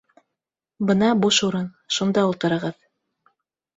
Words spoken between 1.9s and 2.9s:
шунда ултырығыҙ